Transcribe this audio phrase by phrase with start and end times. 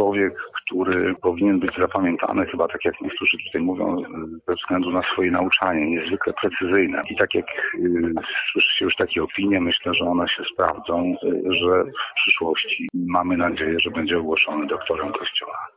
[0.00, 3.96] człowiek, który powinien być zapamiętany, chyba tak jak niektórzy tutaj mówią,
[4.48, 7.02] ze względu na swoje nauczanie, niezwykle precyzyjne.
[7.10, 8.14] I tak jak y,
[8.52, 13.36] słyszy się już takie opinie, myślę, że one się sprawdzą, y, że w przyszłości mamy
[13.36, 15.70] nadzieję, że będzie ogłoszony doktorem Kościoła.